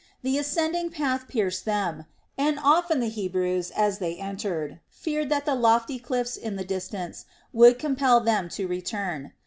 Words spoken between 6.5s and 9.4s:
the distance would compel them to return.